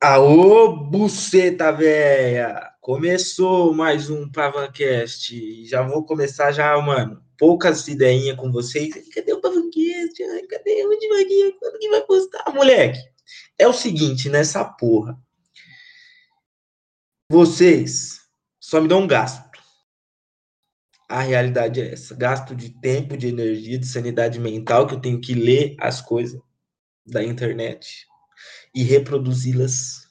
[0.00, 2.70] Aô, buceta véia!
[2.82, 5.64] Começou mais um Pavancast.
[5.66, 7.24] Já vou começar já, mano.
[7.38, 8.92] Poucas ideinhas com vocês.
[9.08, 10.22] Cadê o Pavancast?
[10.50, 10.86] Cadê?
[10.86, 11.24] Onde vai,
[11.58, 12.98] quando que vai postar, moleque?
[13.58, 15.18] É o seguinte, nessa porra.
[17.30, 18.20] Vocês
[18.60, 19.58] só me dão um gasto.
[21.08, 22.14] A realidade é essa.
[22.14, 26.38] Gasto de tempo, de energia, de sanidade mental, que eu tenho que ler as coisas
[27.06, 28.06] da internet
[28.76, 30.06] e reproduzi-las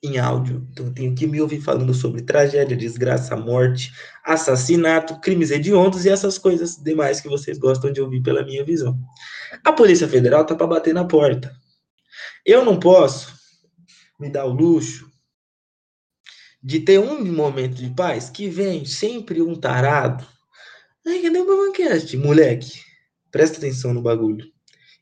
[0.00, 0.68] em áudio.
[0.70, 3.92] Então, eu tenho que me ouvir falando sobre tragédia, desgraça, morte,
[4.24, 8.96] assassinato, crimes hediondos e essas coisas demais que vocês gostam de ouvir pela minha visão.
[9.64, 11.52] A Polícia Federal tá para bater na porta.
[12.46, 13.34] Eu não posso
[14.20, 15.10] me dar o luxo
[16.62, 20.24] de ter um momento de paz que vem sempre um tarado.
[21.04, 22.16] Ai, cadê o Bamancast?
[22.16, 22.80] Moleque,
[23.32, 24.46] presta atenção no bagulho.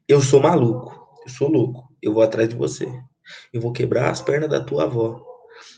[0.09, 2.87] Eu sou maluco, eu sou louco eu vou atrás de você.
[3.52, 5.24] Eu vou quebrar as pernas da tua avó.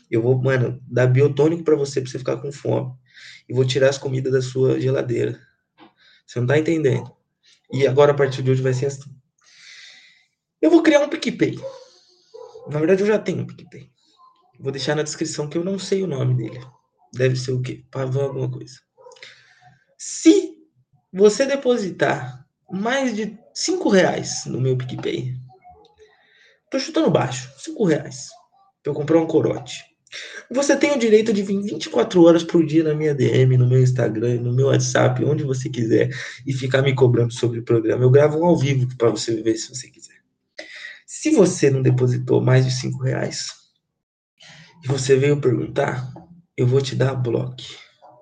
[0.09, 2.93] Eu vou, mano, dar biotônico para você pra você ficar com fome.
[3.47, 5.39] E vou tirar as comidas da sua geladeira.
[6.25, 7.15] Você não tá entendendo.
[7.71, 9.15] E agora, a partir de hoje, vai ser assim.
[10.61, 11.59] Eu vou criar um PicPay.
[12.67, 13.91] Na verdade, eu já tenho um PicPay.
[14.59, 16.59] Vou deixar na descrição que eu não sei o nome dele.
[17.13, 17.85] Deve ser o quê?
[17.91, 18.79] Pavão alguma coisa.
[19.97, 20.57] Se
[21.13, 25.35] você depositar mais de 5 reais no meu PicPay,
[26.75, 28.27] Tô chutando baixo, 5 reais.
[28.83, 29.81] Pra eu comprar um corote.
[30.51, 33.81] Você tem o direito de vir 24 horas por dia na minha DM, no meu
[33.81, 36.09] Instagram, no meu WhatsApp, onde você quiser,
[36.45, 38.03] e ficar me cobrando sobre o programa.
[38.03, 40.17] Eu gravo um ao vivo para você ver se você quiser.
[41.07, 43.47] Se você não depositou mais de 5 reais
[44.83, 46.11] e você veio perguntar,
[46.57, 47.55] eu vou te dar bloco.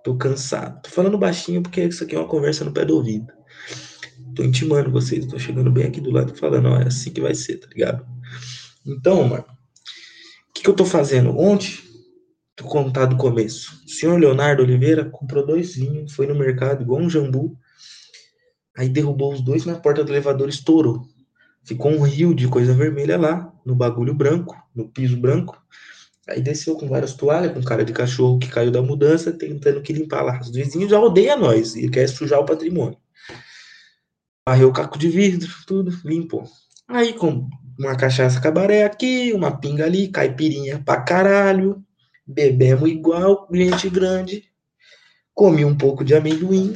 [0.03, 0.79] Tô cansado.
[0.83, 3.33] Tô falando baixinho porque isso aqui é uma conversa no pé do ouvido.
[4.35, 7.33] Tô intimando vocês, tô chegando bem aqui do lado falando, ó, é assim que vai
[7.33, 8.12] ser, tá ligado?
[8.85, 9.45] Então, mano,
[10.49, 11.37] o que, que eu tô fazendo?
[11.37, 11.79] Ontem,
[12.55, 13.81] tô contar do começo.
[13.85, 17.57] O senhor Leonardo Oliveira comprou dois vinhos, foi no mercado, igual um jambu.
[18.77, 21.07] Aí derrubou os dois na porta do elevador, estourou.
[21.63, 25.61] Ficou um rio de coisa vermelha lá, no bagulho branco, no piso branco.
[26.27, 29.93] Aí desceu com várias toalhas, com cara de cachorro que caiu da mudança, tentando que
[29.93, 30.39] limpar lá.
[30.39, 32.97] Os vizinhos já odeiam nós e quer sujar o patrimônio.
[34.47, 36.43] Varreu o caco de vidro, tudo, limpou.
[36.87, 41.83] Aí, com uma cachaça cabaré aqui, uma pinga ali, caipirinha pra caralho,
[42.25, 44.49] bebemos igual, gente grande.
[45.33, 46.73] Comi um pouco de amendoim.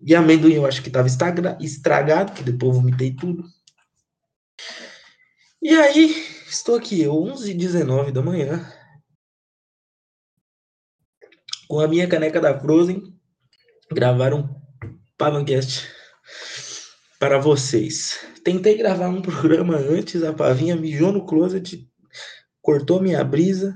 [0.00, 3.44] E amendoim eu acho que tava estragado, que depois vomitei tudo.
[5.60, 6.14] E aí,
[6.48, 8.64] estou aqui, 11h19 da manhã,
[11.68, 13.02] com a minha caneca da Frozen,
[13.92, 14.48] gravar um
[15.18, 15.88] Pavancast
[17.18, 18.20] para vocês.
[18.48, 21.86] Tentei gravar um programa antes, a Pavinha mijou no closet,
[22.62, 23.74] cortou minha brisa.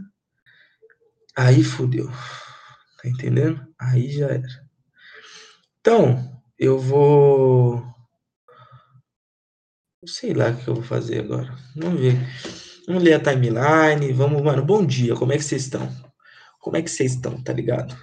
[1.37, 2.07] Aí fudeu.
[2.07, 3.63] Tá entendendo?
[3.79, 4.49] Aí já era.
[5.79, 7.85] Então, eu vou.
[10.07, 11.55] Sei lá o que eu vou fazer agora.
[11.77, 12.17] Vamos ver.
[12.87, 14.11] Vamos ler a timeline.
[14.15, 14.65] Vamos, mano.
[14.65, 15.15] Bom dia.
[15.15, 15.87] Como é que vocês estão?
[16.59, 17.39] Como é que vocês estão?
[17.43, 17.95] Tá ligado?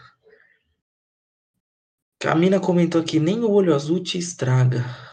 [2.20, 5.09] Camina comentou aqui: nem o olho azul te estraga.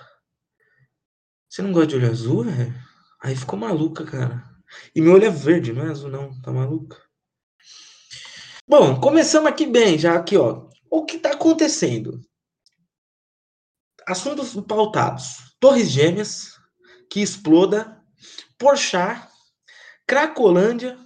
[1.56, 2.74] Você não gosta de olho azul, velho?
[3.18, 4.44] Aí ficou maluca, cara.
[4.94, 6.38] E meu olho é verde, não é azul, não.
[6.42, 7.02] Tá maluca?
[8.68, 10.68] Bom, começamos aqui bem, já aqui, ó.
[10.90, 12.20] O que tá acontecendo?
[14.06, 15.56] Assuntos pautados.
[15.58, 16.50] Torres Gêmeas,
[17.10, 18.02] que exploda.
[18.58, 19.26] Porchat,
[20.06, 20.98] Cracolândia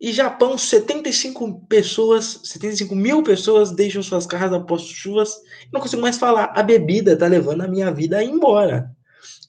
[0.00, 5.36] e Japão, 75 pessoas, 75 mil pessoas deixam suas casas após chuvas.
[5.72, 6.52] Não consigo mais falar.
[6.56, 8.97] A bebida tá levando a minha vida embora.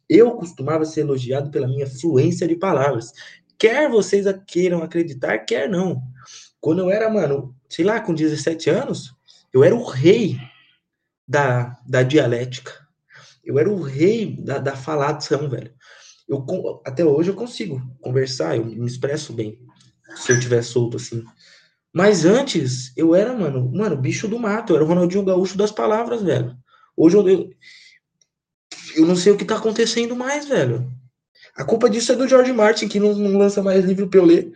[0.09, 3.11] Eu costumava ser elogiado pela minha fluência de palavras.
[3.57, 6.01] Quer vocês queiram acreditar, quer não.
[6.59, 9.13] Quando eu era, mano, sei lá, com 17 anos,
[9.53, 10.37] eu era o rei
[11.27, 12.73] da, da dialética.
[13.43, 15.73] Eu era o rei da, da falação, velho.
[16.27, 16.45] Eu,
[16.85, 19.59] até hoje eu consigo conversar, eu me expresso bem.
[20.15, 21.23] Se eu tiver solto assim.
[21.93, 24.71] Mas antes, eu era, mano, mano, bicho do mato.
[24.71, 26.55] Eu era o Ronaldinho Gaúcho das palavras, velho.
[26.95, 27.49] Hoje eu,
[28.95, 30.91] eu não sei o que tá acontecendo mais, velho.
[31.55, 34.25] A culpa disso é do George Martin, que não, não lança mais livro pra eu
[34.25, 34.51] ler.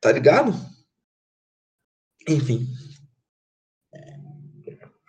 [0.00, 0.54] Tá ligado?
[2.28, 2.66] Enfim.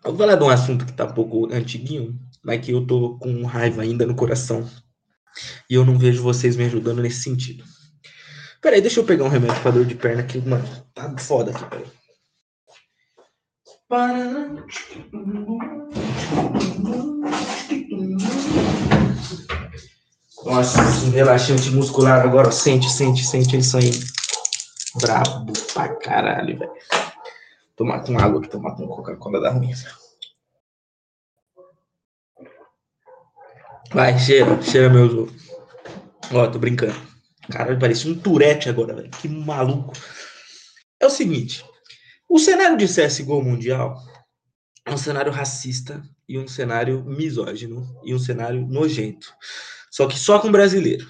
[0.03, 3.17] Eu vou falar de um assunto que tá um pouco antiguinho, mas que eu tô
[3.17, 4.69] com raiva ainda no coração.
[5.69, 7.63] E eu não vejo vocês me ajudando nesse sentido.
[8.61, 10.65] Peraí, deixa eu pegar um remédio pra dor de perna aqui, mano.
[10.93, 12.02] Tá foda aqui, peraí.
[20.43, 23.91] Nossa, um relaxante muscular agora, sente, sente, sente isso aí.
[24.99, 26.71] Brabo pra caralho, velho.
[27.75, 29.69] Tomar com água que tomar com Coca-Cola da ruim.
[33.91, 35.33] Vai, cheira, cheira meus ovos.
[36.33, 36.99] Ó, tô brincando.
[37.51, 39.11] Caralho, parecia um turete agora, velho.
[39.11, 39.93] Que maluco.
[40.99, 41.63] É o seguinte:
[42.33, 44.01] o cenário de CSGO mundial
[44.83, 49.31] é um cenário racista e um cenário misógino e um cenário nojento.
[49.91, 51.05] Só que só com brasileiro.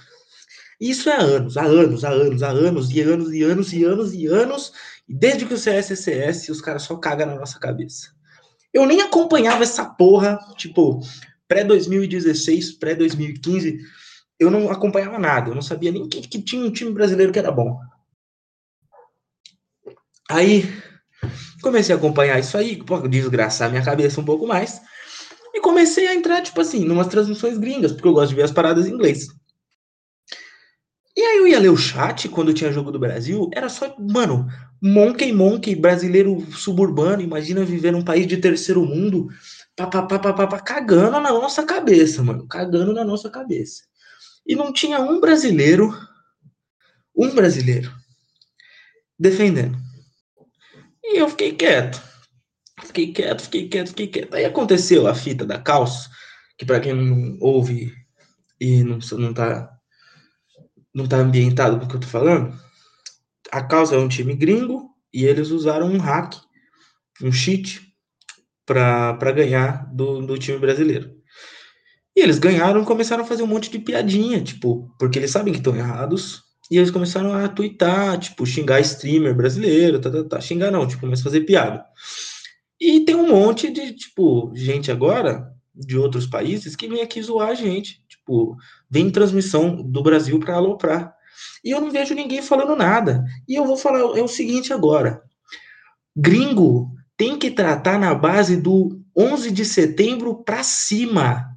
[0.82, 3.86] Isso é há anos, há anos, há anos, há anos, e anos, e anos, e
[3.86, 4.74] anos, e anos.
[5.08, 8.14] E desde que o CS é CS, os caras só cagam na nossa cabeça.
[8.74, 11.00] Eu nem acompanhava essa porra, tipo,
[11.48, 13.78] pré-2016, pré-2015,
[14.38, 17.40] eu não acompanhava nada, eu não sabia nem que, que tinha um time brasileiro que
[17.40, 17.80] era bom.
[20.30, 20.64] Aí,
[21.62, 24.82] comecei a acompanhar isso aí, pô, desgraçar minha cabeça um pouco mais,
[25.54, 28.52] e comecei a entrar, tipo assim, numas transmissões gringas, porque eu gosto de ver as
[28.52, 29.28] paradas em inglês.
[31.16, 34.48] E aí eu ia ler o chat quando tinha jogo do Brasil, era só, mano,
[34.82, 39.28] monkey monkey, brasileiro suburbano, imagina viver num país de terceiro mundo,
[39.76, 43.84] pá, pá, pá, pá, pá, pá, cagando na nossa cabeça, mano, cagando na nossa cabeça.
[44.46, 45.96] E não tinha um brasileiro,
[47.16, 47.94] um brasileiro,
[49.20, 49.83] defendendo.
[51.14, 52.02] E eu fiquei quieto.
[52.86, 54.34] Fiquei quieto, fiquei quieto, fiquei quieto.
[54.34, 56.10] Aí aconteceu a fita da calça,
[56.58, 57.94] que para quem não ouve
[58.60, 59.70] e não, não tá
[60.94, 62.56] não tá ambientado com o que eu tô falando,
[63.52, 66.36] a causa é um time gringo e eles usaram um hack,
[67.22, 67.82] um cheat,
[68.66, 71.14] para ganhar do, do time brasileiro.
[72.16, 75.54] E eles ganharam e começaram a fazer um monte de piadinha, tipo, porque eles sabem
[75.54, 80.42] que estão errados, e eles começaram a twittar, tipo, xingar streamer brasileiro, tá, tá, tá.
[80.42, 81.84] xingar não, tipo, começa a fazer piada.
[82.80, 87.50] E tem um monte de, tipo, gente agora, de outros países, que vem aqui zoar
[87.50, 88.56] a gente, tipo,
[88.90, 91.14] vem transmissão do Brasil para aloprar.
[91.64, 93.24] E eu não vejo ninguém falando nada.
[93.48, 95.22] E eu vou falar é o seguinte agora.
[96.16, 101.50] Gringo tem que tratar na base do 11 de setembro para cima.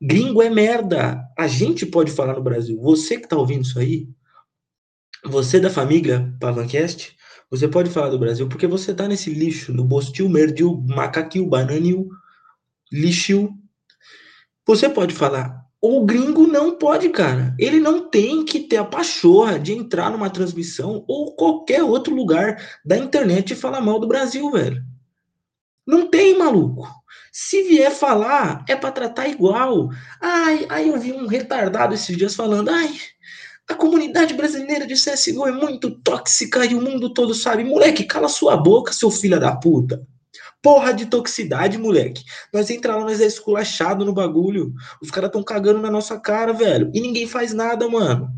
[0.00, 1.22] Gringo é merda.
[1.38, 2.80] A gente pode falar no Brasil.
[2.80, 4.08] Você que tá ouvindo isso aí,
[5.24, 7.16] você da família Pavancast,
[7.50, 12.08] você pode falar do Brasil porque você tá nesse lixo, no bostil, merdil, macaquil, bananil,
[12.90, 13.50] lixil.
[14.66, 15.62] Você pode falar.
[15.80, 17.54] O gringo não pode, cara.
[17.58, 22.80] Ele não tem que ter a pachorra de entrar numa transmissão ou qualquer outro lugar
[22.84, 24.82] da internet e falar mal do Brasil, velho.
[25.86, 26.88] Não tem, maluco.
[27.32, 29.90] Se vier falar, é para tratar igual.
[30.20, 32.96] Ai, ai, eu vi um retardado esses dias falando, ai,
[33.72, 37.64] a comunidade brasileira de CSGO é muito tóxica e o mundo todo sabe.
[37.64, 40.06] Moleque, cala sua boca, seu filho da puta.
[40.62, 42.22] Porra de toxicidade, moleque.
[42.52, 44.72] Nós entra lá, nós é esculachado no bagulho.
[45.00, 46.90] Os caras tão cagando na nossa cara, velho.
[46.94, 48.30] E ninguém faz nada, mano.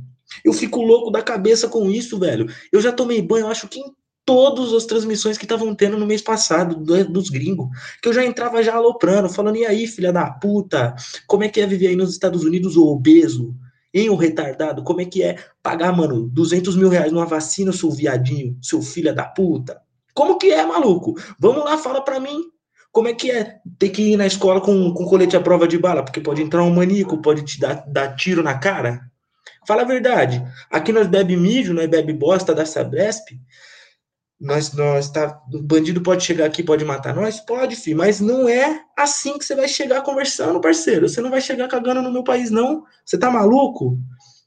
[0.45, 2.47] Eu fico louco da cabeça com isso, velho.
[2.73, 3.93] Eu já tomei banho, acho que em
[4.25, 7.69] todas as transmissões que estavam tendo no mês passado dos gringos,
[8.01, 10.95] que eu já entrava já aloprando, falando, e aí, filha da puta,
[11.27, 13.55] como é que é viver aí nos Estados Unidos, obeso?
[13.95, 14.83] Hein, o retardado?
[14.83, 19.15] Como é que é pagar, mano, 200 mil reais numa vacina, seu viadinho, seu filho
[19.15, 19.81] da puta?
[20.13, 21.15] Como que é, maluco?
[21.39, 22.43] Vamos lá, fala pra mim.
[22.91, 25.79] Como é que é ter que ir na escola com, com colete à prova de
[25.79, 26.05] bala?
[26.05, 29.01] Porque pode entrar um maníaco, pode te dar, dar tiro na cara?
[29.67, 30.45] Fala a verdade.
[30.71, 33.39] Aqui nós bebe mijo, nós bebe bosta da Sabesp.
[34.41, 37.41] Nós, nós tá, o bandido pode chegar aqui, pode matar nós?
[37.41, 41.09] Pode, filho, mas não é assim que você vai chegar conversando, parceiro.
[41.09, 42.85] Você não vai chegar cagando no meu país, não.
[43.05, 43.99] Você tá maluco?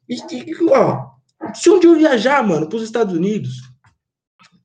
[0.07, 1.07] E, e ó,
[1.53, 3.55] se um dia eu viajar, mano, pros Estados Unidos,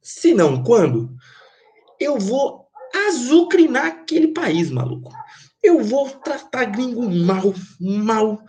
[0.03, 1.15] se não, quando?
[1.99, 2.67] Eu vou
[3.09, 5.11] azucrinar aquele país, maluco.
[5.63, 8.43] Eu vou tratar gringo mal, mal.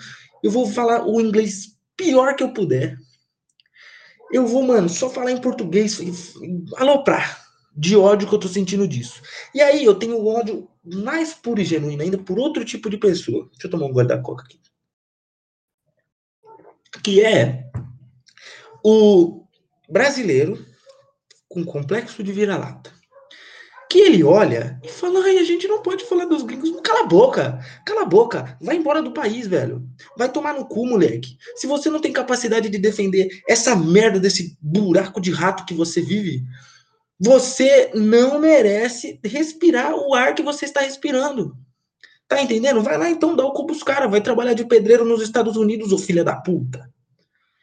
[0.44, 2.98] Eu vou falar o inglês pior que eu puder.
[4.34, 6.02] Eu vou, mano, só falar em português,
[6.78, 9.22] aloprar de ódio que eu tô sentindo disso.
[9.54, 13.48] E aí eu tenho ódio mais puro e genuíno ainda por outro tipo de pessoa.
[13.52, 14.60] Deixa eu tomar um guarda-coca aqui.
[17.04, 17.70] Que é
[18.84, 19.46] o
[19.90, 20.66] brasileiro
[21.48, 22.93] com complexo de vira-lata
[23.94, 26.82] que ele olha e fala: ai, a gente não pode falar dos gringos.
[26.82, 29.88] Cala a boca, cala a boca, vai embora do país, velho.
[30.18, 31.38] Vai tomar no cu, moleque.
[31.56, 36.02] Se você não tem capacidade de defender essa merda desse buraco de rato que você
[36.02, 36.44] vive,
[37.20, 41.56] você não merece respirar o ar que você está respirando.
[42.28, 42.82] Tá entendendo?
[42.82, 45.92] Vai lá então, dá o cu pros caras, vai trabalhar de pedreiro nos Estados Unidos,
[45.92, 46.92] ô filha da puta.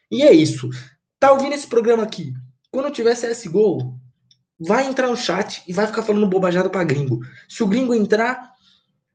[0.09, 0.71] E é isso.
[1.19, 2.33] Tá ouvindo esse programa aqui?
[2.71, 4.00] Quando tiver CSGO,
[4.61, 7.21] vai entrar no chat e vai ficar falando bobajada para gringo.
[7.49, 8.51] Se o gringo entrar,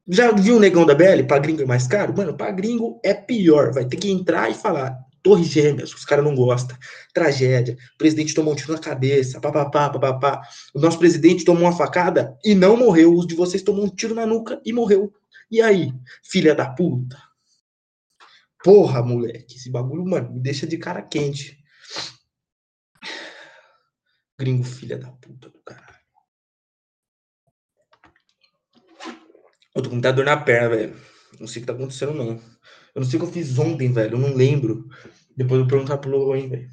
[0.08, 1.24] Já viu o negão da BL?
[1.28, 2.16] Pra gringo é mais caro?
[2.16, 3.74] Mano, pra gringo é pior.
[3.74, 4.96] Vai ter que entrar e falar.
[5.24, 6.78] Torre Gêmeas, os caras não gostam.
[7.14, 7.76] Tragédia.
[7.96, 9.42] O presidente tomou um tiro na cabeça.
[9.42, 10.42] Papapá, papapá.
[10.76, 13.16] O nosso presidente tomou uma facada e não morreu.
[13.16, 15.12] Os de vocês tomou um tiro na nuca e morreu.
[15.50, 15.92] E aí,
[16.24, 17.18] filha da puta?
[18.64, 19.56] Porra, moleque.
[19.56, 21.58] Esse bagulho, mano, me deixa de cara quente.
[24.38, 25.96] Gringo, filha da puta do caralho.
[29.76, 31.02] Eu tô com muita dor na perna, velho.
[31.40, 32.28] Não sei o que tá acontecendo, não.
[32.30, 34.16] Eu não sei o que eu fiz ontem, velho.
[34.16, 34.88] Eu não lembro.
[35.36, 36.70] Depois eu perguntar pro Lohan, velho.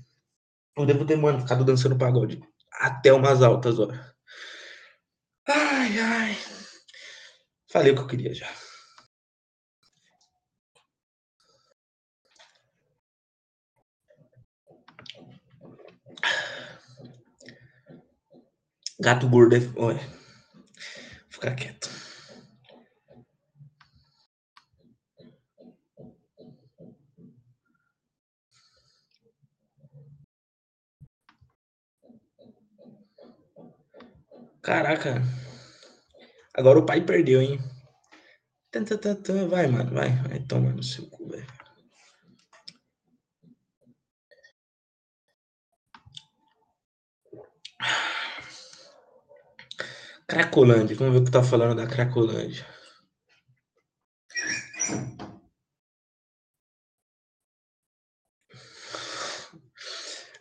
[0.76, 2.40] Eu devo ter, mano, ficado dançando pagode
[2.73, 3.99] até umas altas horas.
[5.49, 6.37] Ai, ai.
[7.71, 8.49] Falei o que eu queria já.
[19.02, 19.61] Gato gordo é.
[19.76, 20.00] Olha.
[21.28, 21.90] Ficar quieto.
[34.62, 35.21] Caraca.
[36.54, 37.59] Agora o pai perdeu, hein?
[39.49, 40.11] Vai, mano, vai.
[40.28, 41.62] Vai tomar no seu cu, velho.
[50.26, 50.97] Cracolândia.
[50.97, 52.67] Vamos ver o que tá falando da Cracolândia.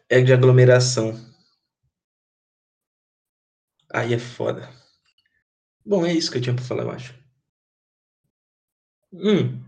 [0.09, 1.13] É de aglomeração.
[3.93, 4.69] Aí é foda.
[5.85, 7.13] Bom, é isso que eu tinha pra falar, eu acho.
[9.13, 9.63] Hum.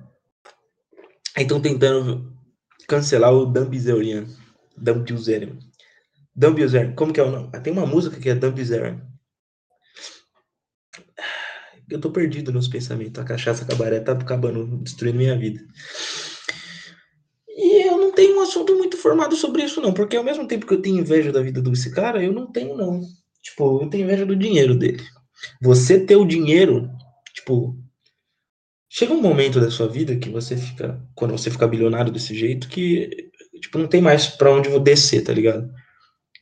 [1.36, 2.34] Aí estão tentando
[2.88, 4.25] cancelar o Bilzerian.
[4.77, 5.03] Dan
[6.53, 6.96] Bilzerian.
[6.96, 7.51] Como que é o nome?
[7.62, 9.12] Tem uma música que é Dan Bilzerian.
[11.93, 13.21] Eu tô perdido nos pensamentos.
[13.21, 15.63] A cachaça cabaré tá acabando, destruindo minha vida.
[17.47, 19.93] E eu não tenho um assunto muito formado sobre isso, não.
[19.93, 22.75] Porque ao mesmo tempo que eu tenho inveja da vida desse cara, eu não tenho,
[22.75, 23.00] não.
[23.43, 25.03] Tipo, eu tenho inveja do dinheiro dele.
[25.62, 26.89] Você ter o dinheiro,
[27.31, 27.77] tipo,
[28.89, 32.69] chega um momento da sua vida que você fica, quando você fica bilionário desse jeito,
[32.69, 33.29] que,
[33.62, 35.71] tipo, não tem mais para onde descer, tá ligado?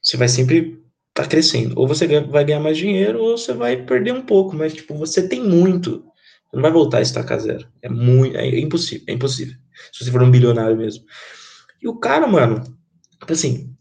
[0.02, 0.81] Você vai sempre
[1.24, 1.80] tá crescendo.
[1.80, 5.28] Ou você vai ganhar mais dinheiro, ou você vai perder um pouco, mas, tipo, você
[5.28, 6.04] tem muito.
[6.50, 7.68] Você não vai voltar a estacar zero.
[7.82, 9.56] É muito, é impossível, é impossível.
[9.92, 11.04] Se você for um bilionário mesmo.
[11.82, 12.62] E o cara, mano,
[13.28, 13.76] assim,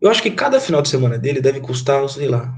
[0.00, 2.52] eu acho que cada final de semana dele deve custar, sei lá,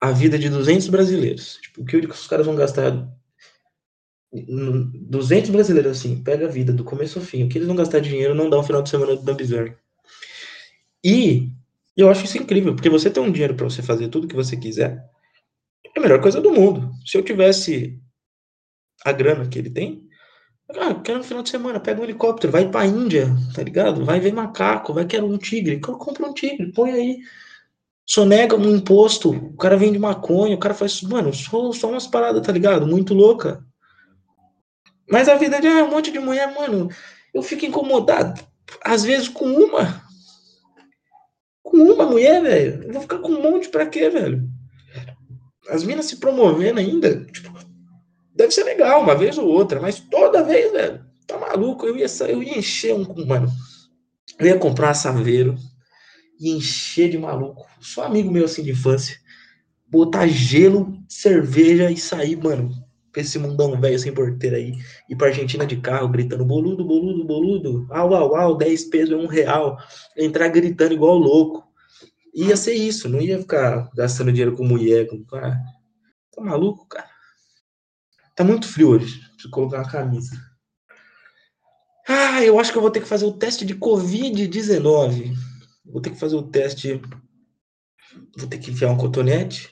[0.00, 1.58] a vida de 200 brasileiros.
[1.62, 3.08] Tipo, o que os caras vão gastar
[4.32, 7.44] 200 brasileiros, assim, pega a vida do começo ao fim.
[7.44, 9.76] O que eles vão gastar dinheiro não dá um final de semana do Dumbizar.
[11.04, 11.50] E
[12.00, 14.56] eu acho isso incrível, porque você tem um dinheiro para você fazer tudo que você
[14.56, 15.04] quiser.
[15.84, 16.90] É a melhor coisa do mundo.
[17.04, 17.98] Se eu tivesse
[19.04, 20.08] a grana que ele tem,
[20.78, 24.04] ah, quero no final de semana, pega um helicóptero, vai pra Índia, tá ligado?
[24.04, 27.18] Vai ver macaco, vai querer um tigre, compra um tigre, põe aí.
[28.06, 32.44] Sonega um imposto, o cara vende maconha, o cara faz, mano, só, só umas paradas,
[32.44, 32.86] tá ligado?
[32.86, 33.64] Muito louca.
[35.08, 36.88] Mas a vida de ah, um monte de mulher, mano,
[37.34, 38.40] eu fico incomodado,
[38.84, 40.02] às vezes com uma.
[41.70, 42.82] Com uma mulher, velho.
[42.82, 44.42] Eu vou ficar com um monte pra quê, velho?
[45.68, 47.50] As minas se promovendo ainda, tipo,
[48.34, 51.86] Deve ser legal, uma vez ou outra, mas toda vez, velho, tá maluco?
[51.86, 53.04] Eu ia, eu ia encher um.
[53.26, 53.52] Mano,
[54.38, 55.56] eu ia comprar um saveiro
[56.40, 57.66] e encher de maluco.
[57.80, 59.18] Só amigo meu assim de infância.
[59.86, 62.70] Botar gelo, cerveja e sair, mano,
[63.12, 64.72] pra esse mundão velho sem porteira aí.
[65.08, 67.86] Ir pra Argentina de carro, gritando boludo, boludo, boludo.
[67.90, 69.78] Au, au, au, 10 pesos é um real.
[70.16, 71.68] Entrar gritando igual louco.
[72.34, 75.06] Ia ser isso, não ia ficar gastando dinheiro com mulher.
[75.08, 75.24] Com...
[75.34, 75.58] Ah,
[76.32, 77.08] tá maluco, cara?
[78.36, 79.20] Tá muito frio hoje.
[79.32, 80.36] Preciso colocar uma camisa.
[82.08, 85.34] Ah, eu acho que eu vou ter que fazer o teste de Covid-19.
[85.84, 87.00] Vou ter que fazer o teste.
[88.36, 89.70] Vou ter que enfiar um cotonete.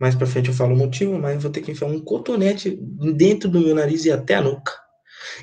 [0.00, 2.78] Mais pra frente eu falo o motivo, mas vou ter que enfiar um cotonete
[3.16, 4.72] dentro do meu nariz e até a nuca.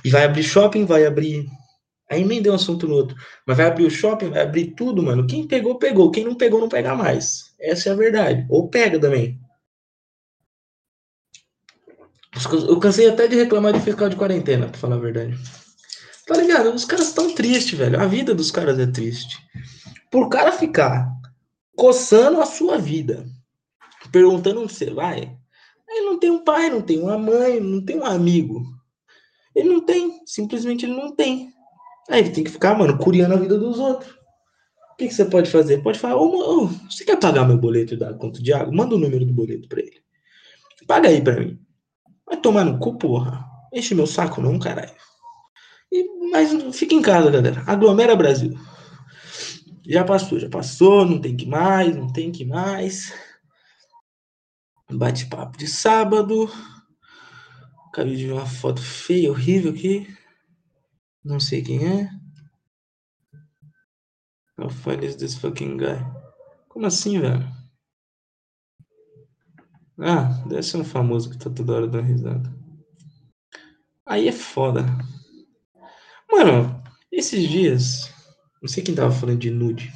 [0.03, 1.45] E vai abrir shopping, vai abrir.
[2.09, 3.17] Aí nem deu um assunto no outro.
[3.45, 5.27] Mas vai abrir o shopping, vai abrir tudo, mano.
[5.27, 6.11] Quem pegou, pegou.
[6.11, 7.53] Quem não pegou, não pega mais.
[7.59, 8.45] Essa é a verdade.
[8.49, 9.39] Ou pega também.
[12.67, 15.37] Eu cansei até de reclamar de fiscal de quarentena, pra falar a verdade.
[16.27, 16.73] Tá ligado?
[16.73, 17.99] Os caras estão tristes, velho.
[17.99, 19.37] A vida dos caras é triste.
[20.11, 21.09] Por cara ficar
[21.75, 23.25] coçando a sua vida,
[24.15, 25.37] perguntando onde você vai,
[25.89, 28.63] ele não tem um pai, não tem uma mãe, não tem um amigo.
[29.53, 31.49] Ele não tem, simplesmente ele não tem.
[32.09, 34.09] Aí ele tem que ficar, mano, curiando a vida dos outros.
[34.93, 35.83] O que, que você pode fazer?
[35.83, 38.73] Pode falar, ô, ô, você quer pagar meu boleto da conta de água?
[38.73, 40.01] Manda o número do boleto pra ele.
[40.87, 41.59] Paga aí pra mim.
[42.25, 43.45] Vai tomar no cu, porra.
[43.73, 44.93] Enche meu saco não, caralho.
[45.91, 47.63] E, mas fica em casa, galera.
[47.67, 48.57] Aglomera Brasil.
[49.85, 53.11] Já passou, já passou, não tem que mais, não tem que mais.
[54.97, 56.49] Bate-papo de sábado.
[57.87, 60.07] Acabei de ver uma foto feia, horrível aqui.
[61.23, 62.09] Não sei quem é.
[64.57, 65.99] How funny is this fucking guy?
[66.69, 67.45] Como assim, velho?
[69.99, 72.53] Ah, deve ser um famoso que tá toda hora dando risada.
[74.05, 74.85] Aí é foda.
[76.31, 78.13] Mano, esses dias,
[78.61, 79.93] não sei quem tava falando de nude.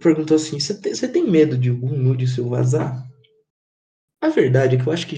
[0.00, 3.06] Perguntou assim: você tem, tem medo de algum nude se eu vazar?
[4.20, 5.16] A verdade é que eu acho que.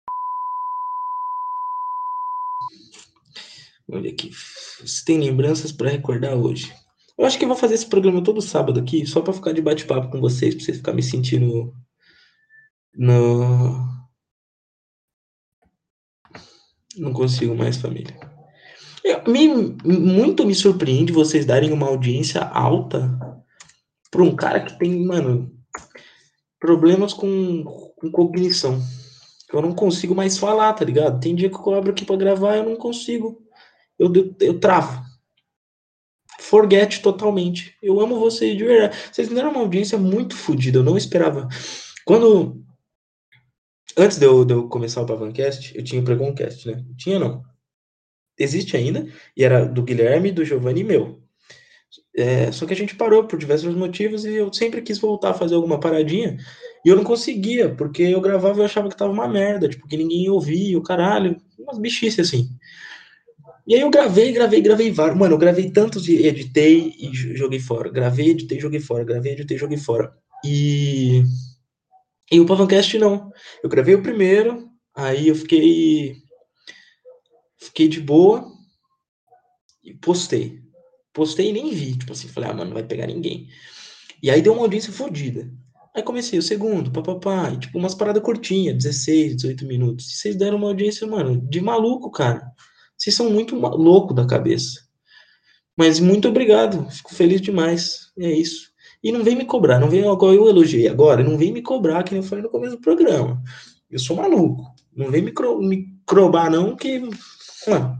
[3.90, 4.30] Olha aqui.
[4.80, 6.74] Você tem lembranças para recordar hoje?
[7.16, 9.62] Eu acho que eu vou fazer esse programa todo sábado aqui, só para ficar de
[9.62, 11.72] bate-papo com vocês, pra vocês ficarem me sentindo
[12.96, 13.86] no.
[16.96, 18.18] Não consigo mais, família.
[19.04, 19.48] Eu, me,
[19.84, 23.10] muito me surpreende vocês darem uma audiência alta
[24.14, 25.52] para um cara que tem, mano,
[26.61, 27.64] problemas com,
[27.97, 28.80] com cognição.
[29.52, 31.21] Eu não consigo mais falar, tá ligado?
[31.21, 33.42] Tem dia que eu abro aqui para gravar, eu não consigo.
[33.99, 35.02] Eu, eu, eu travo.
[36.38, 37.76] Forget totalmente.
[37.83, 38.97] Eu amo vocês de verdade.
[39.11, 40.78] Vocês me deram uma audiência muito fodida.
[40.78, 41.49] Eu não esperava.
[42.04, 42.64] Quando
[43.97, 46.85] Antes de eu, de eu começar o Pavancast, eu tinha o Preconcast, né?
[46.97, 47.42] Tinha não.
[48.38, 49.06] Existe ainda,
[49.37, 51.23] e era do Guilherme, do Giovanni e meu.
[52.16, 55.35] É, só que a gente parou por diversos motivos e eu sempre quis voltar a
[55.35, 56.37] fazer alguma paradinha
[56.85, 59.88] e eu não conseguia, porque eu gravava e eu achava que tava uma merda, tipo,
[59.88, 62.49] que ninguém ouvia, o caralho, umas bichices assim.
[63.66, 65.18] E aí eu gravei, gravei, gravei vários.
[65.18, 67.90] Mano, eu gravei tantos e editei e joguei fora.
[67.90, 69.04] Gravei, editei, joguei fora.
[69.04, 70.12] Gravei, editei, joguei fora.
[70.44, 71.25] E
[72.30, 73.30] e o Pavancast não.
[73.62, 76.16] Eu gravei o primeiro, aí eu fiquei.
[77.59, 78.50] Fiquei de boa
[79.83, 80.63] e postei.
[81.14, 81.97] Postei e nem vi.
[81.97, 83.49] Tipo assim, falei, ah, mano, não vai pegar ninguém.
[84.23, 85.50] E aí deu uma audiência fodida.
[85.94, 90.11] Aí comecei o segundo, papapá, e tipo umas paradas curtinhas, 16, 18 minutos.
[90.11, 92.50] E vocês deram uma audiência, mano, de maluco, cara.
[92.98, 94.81] Vocês são muito louco da cabeça.
[95.77, 98.11] Mas muito obrigado, fico feliz demais.
[98.18, 98.72] É isso.
[99.05, 102.03] E não vem me cobrar, não vem igual eu elogiei agora, não vem me cobrar,
[102.03, 103.40] que eu falei no começo do programa.
[103.88, 104.64] Eu sou maluco.
[104.96, 107.00] Não vem me, cro me crobar, não, que.
[107.68, 107.98] Mano,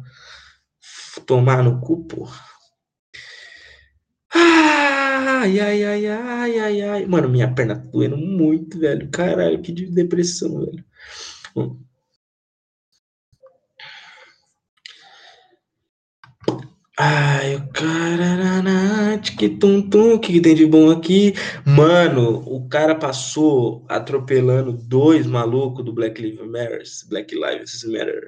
[1.27, 2.54] tomar no cu, porra.
[4.35, 7.07] Ai, ai, ai, ai, ai, ai.
[7.07, 9.09] Mano, minha perna tá doendo muito, velho.
[9.11, 10.85] Caralho, que depressão, velho.
[16.99, 18.25] Ai, o cara,
[19.37, 21.35] que tum tum, que tem de bom aqui?
[21.65, 28.23] Mano, o cara passou atropelando dois malucos do Black Lives Matter, Black Lives Matter.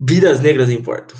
[0.00, 1.16] Vidas negras importam.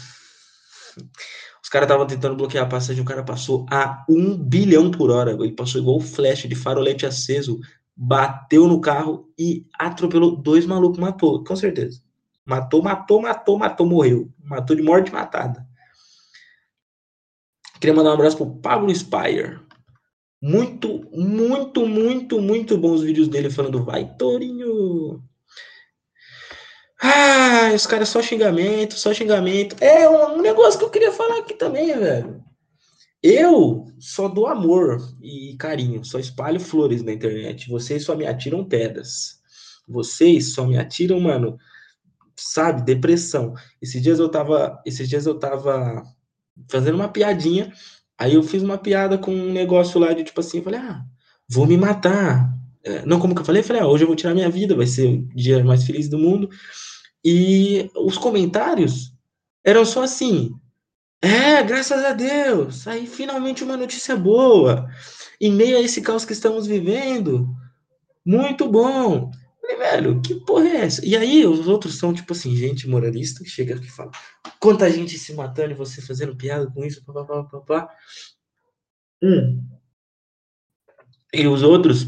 [1.69, 5.33] Os caras estavam tentando bloquear a passagem, o cara passou a um bilhão por hora.
[5.33, 7.61] Ele passou igual o flash de farolete aceso,
[7.95, 12.01] bateu no carro e atropelou dois malucos, matou, com certeza.
[12.43, 14.33] Matou, matou, matou, matou, morreu.
[14.43, 15.63] Matou de morte matada.
[17.79, 19.61] Queria mandar um abraço pro Pablo Spire.
[20.41, 25.23] Muito, muito, muito, muito bons vídeos dele falando vai, Torinho.
[27.01, 29.77] Ah, os caras só xingamento, só xingamento.
[29.81, 32.43] É um, um negócio que eu queria falar aqui também, velho.
[33.23, 37.69] Eu só dou amor e carinho, só espalho flores na internet.
[37.69, 39.39] Vocês só me atiram pedras.
[39.89, 41.59] Vocês só me atiram, mano,
[42.37, 43.55] sabe, depressão.
[43.81, 46.03] Esses dias eu tava, esses dias eu tava
[46.71, 47.73] fazendo uma piadinha,
[48.17, 51.03] aí eu fiz uma piada com um negócio lá de tipo assim, falei, ah,
[51.49, 52.53] vou me matar.
[52.89, 53.61] É, não, como que eu falei?
[53.61, 56.09] Eu falei, ah, hoje eu vou tirar minha vida, vai ser o dia mais feliz
[56.09, 56.49] do mundo.
[57.23, 59.13] E os comentários
[59.63, 60.55] eram só assim,
[61.21, 64.89] é, graças a Deus, aí finalmente uma notícia boa.
[65.39, 67.47] Em meio a esse caos que estamos vivendo,
[68.25, 69.31] muito bom.
[69.61, 71.05] Falei, velho, que porra é essa?
[71.05, 74.11] E aí os outros são, tipo assim, gente moralista que chega aqui e fala:
[74.59, 77.91] quanta gente se matando e você fazendo piada com isso, papapá, papá.
[79.23, 79.63] Hum.
[81.35, 82.07] E os outros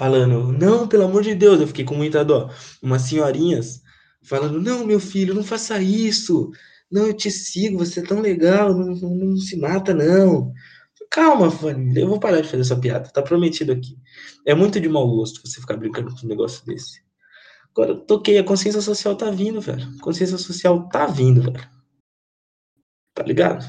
[0.00, 2.50] falando: não, pelo amor de Deus, eu fiquei com muita dó.
[2.82, 3.82] Umas senhorinhas
[4.22, 6.50] falando: não, meu filho, não faça isso.
[6.90, 10.52] Não, eu te sigo, você é tão legal, não, não, não se mata, não.
[11.10, 13.96] Calma, família, eu vou parar de fazer essa piada, tá prometido aqui.
[14.46, 17.02] É muito de mau gosto você ficar brincando com um negócio desse.
[17.72, 19.86] Agora eu toquei, a consciência social tá vindo, velho.
[19.98, 21.68] A consciência social tá vindo, velho.
[23.14, 23.64] Tá ligado?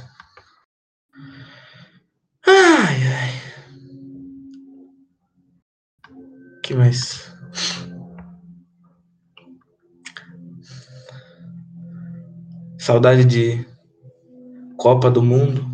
[2.45, 3.30] Ai, ai.
[6.75, 7.31] mas.
[12.77, 13.65] Saudade de
[14.77, 15.69] Copa do Mundo.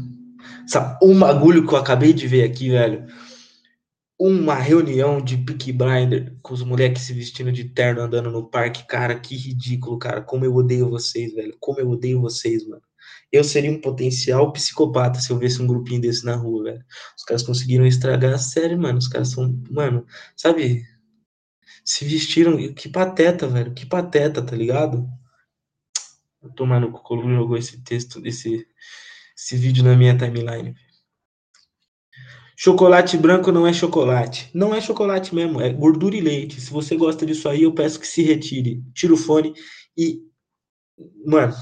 [0.67, 3.05] Sabe, um bagulho que eu acabei de ver aqui, velho.
[4.19, 8.85] Uma reunião de Peaky Blinder com os moleques se vestindo de terno andando no parque.
[8.85, 10.21] Cara, que ridículo, cara.
[10.21, 11.55] Como eu odeio vocês, velho.
[11.59, 12.81] Como eu odeio vocês, mano.
[13.31, 16.85] Eu seria um potencial psicopata se eu visse um grupinho desse na rua, velho.
[17.17, 18.97] Os caras conseguiram estragar a série, mano.
[18.99, 20.83] Os caras são, mano, sabe?
[21.83, 22.57] Se vestiram.
[22.73, 23.73] Que pateta, velho.
[23.73, 25.07] Que pateta, tá ligado?
[26.55, 28.65] Tomar no cu, jogou esse texto, esse,
[29.37, 30.73] esse vídeo na minha timeline.
[32.59, 34.49] Chocolate branco não é chocolate.
[34.51, 36.59] Não é chocolate mesmo, é gordura e leite.
[36.59, 38.83] Se você gosta disso aí, eu peço que se retire.
[38.95, 39.53] Tira o fone
[39.95, 40.23] e.
[41.23, 41.53] Mano,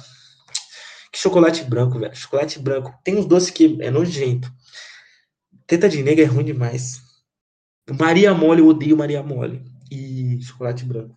[1.15, 2.13] que chocolate branco, velho.
[2.13, 2.93] Chocolate branco.
[3.01, 4.51] Tem uns doces que é nojento.
[5.65, 7.01] Teta de nega é ruim demais.
[7.97, 9.63] Maria Mole, eu odeio Maria Mole.
[9.89, 11.15] E chocolate branco.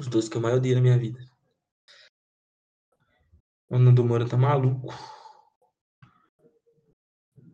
[0.00, 1.24] Os doces que eu mais odeio na minha vida.
[3.70, 4.92] O Nando Moura tá maluco.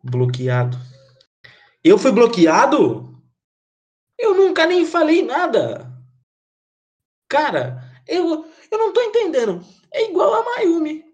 [0.03, 0.79] Bloqueado.
[1.83, 3.21] Eu fui bloqueado?
[4.17, 5.91] Eu nunca nem falei nada.
[7.29, 9.63] Cara, eu, eu não tô entendendo.
[9.91, 11.10] É igual a Mayumi.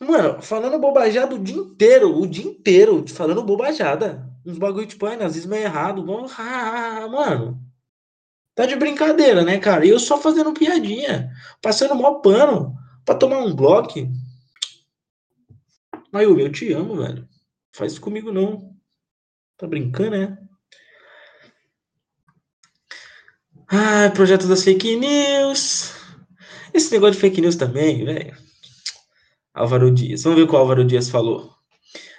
[0.00, 4.24] Mano, falando bobajada o dia inteiro, o dia inteiro, falando bobajada.
[4.46, 6.04] Uns bagulho tipo, ai, nazismo é errado.
[6.06, 7.60] Mano.
[8.54, 9.84] Tá de brincadeira, né, cara?
[9.84, 11.30] E eu só fazendo piadinha,
[11.60, 13.94] passando mó pano pra tomar um bloco.
[16.12, 17.28] Mayuri, eu te amo, velho.
[17.72, 18.74] Faz isso comigo não.
[19.56, 20.38] Tá brincando, né?
[23.68, 25.92] Ai, projeto das fake news.
[26.72, 28.47] Esse negócio de fake news também, velho.
[29.58, 30.22] Álvaro Dias.
[30.22, 31.52] Vamos ver o que o Álvaro Dias falou.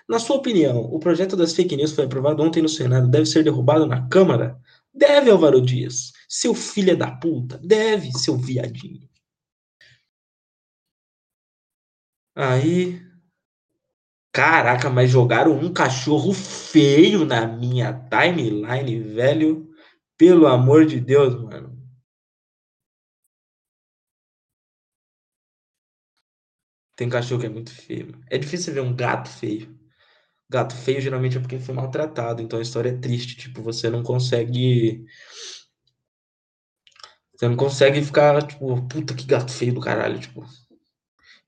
[0.08, 3.43] Na sua opinião, o projeto das fake news foi aprovado ontem no Senado deve ser
[3.43, 4.60] derrubado na Câmara?
[4.93, 6.12] Deve, Álvaro Dias.
[6.28, 7.60] Seu filho da puta.
[7.63, 9.08] Deve, seu viadinho.
[12.36, 13.02] Aí.
[14.34, 19.69] Caraca, mas jogaram um cachorro feio na minha timeline, velho.
[20.17, 21.79] Pelo amor de Deus, mano.
[26.99, 28.13] Tem cachorro que é muito feio.
[28.29, 29.73] É difícil ver um gato feio.
[30.49, 33.38] Gato feio geralmente é porque foi maltratado, então a história é triste.
[33.38, 35.05] Tipo, você não consegue.
[37.33, 40.45] Você não consegue ficar, tipo, puta que gato feio do caralho, tipo.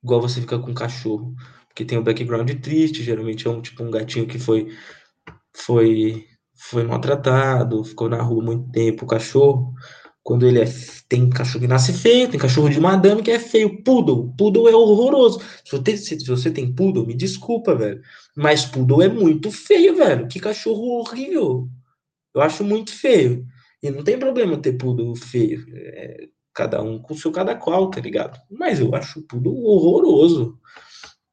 [0.02, 1.36] Igual você fica com um cachorro.
[1.68, 4.74] Porque tem o um background triste, geralmente é um tipo um gatinho que foi.
[5.54, 6.26] Foi.
[6.56, 9.74] Foi maltratado, ficou na rua muito tempo, o cachorro.
[10.24, 10.66] Quando ele é.
[11.10, 13.82] Tem cachorro que nasce feio, tem cachorro de madame que é feio.
[13.84, 14.34] Poodle.
[14.38, 15.42] Poodle é horroroso.
[15.66, 18.02] Se você, se você tem poodle, me desculpa, velho.
[18.36, 20.28] Mas poodle é muito feio, velho.
[20.28, 21.68] Que cachorro horrível.
[22.34, 23.46] Eu acho muito feio.
[23.84, 25.66] E não tem problema ter poodle feio.
[25.74, 28.40] É, cada um com o seu cada qual, tá ligado?
[28.50, 30.58] Mas eu acho poodle horroroso.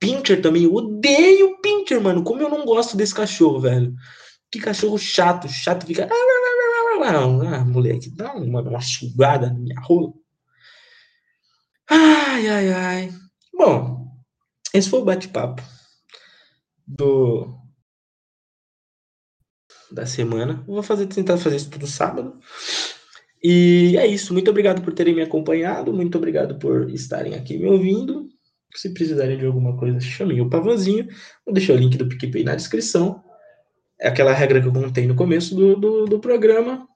[0.01, 0.65] Pincher também.
[0.65, 2.23] Eu odeio Pincher, mano.
[2.23, 3.95] Como eu não gosto desse cachorro, velho.
[4.51, 5.49] Que cachorro chato.
[5.49, 6.09] Chato fica.
[6.11, 6.38] Ah,
[7.65, 10.13] moleque, dá uma, uma sugada na minha rola.
[11.91, 13.13] Ai, ai, ai.
[13.53, 14.07] Bom,
[14.75, 15.63] esse foi o bate-papo
[16.87, 17.59] do
[19.91, 20.63] da semana.
[20.67, 22.39] vou fazer tentar fazer isso tudo sábado.
[23.43, 24.33] E é isso.
[24.33, 25.93] Muito obrigado por terem me acompanhado.
[25.93, 28.29] Muito obrigado por estarem aqui me ouvindo.
[28.75, 31.09] Se precisarem de alguma coisa, chamem o Pavãozinho.
[31.45, 33.23] Vou deixar o link do PicPay na descrição.
[34.01, 36.88] É aquela regra que eu contei no começo do, do, do programa.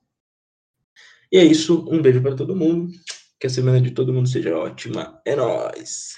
[1.32, 1.88] E é isso.
[1.90, 2.92] Um beijo para todo mundo.
[3.40, 5.20] Que a semana de todo mundo seja ótima.
[5.26, 6.14] É nóis!